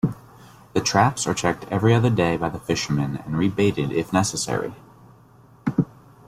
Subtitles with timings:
[0.73, 4.73] The traps are checked every other day by the fisherman and rebaited if necessary.